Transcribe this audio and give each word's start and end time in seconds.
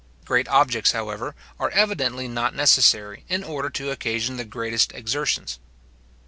Great 0.25 0.47
objects, 0.47 0.93
however, 0.93 1.35
are 1.59 1.69
evidently 1.69 2.27
not 2.27 2.55
necessary, 2.55 3.23
in 3.29 3.43
order 3.43 3.69
to 3.69 3.91
occasion 3.91 4.35
the 4.35 4.43
greatest 4.45 4.91
exertions. 4.93 5.59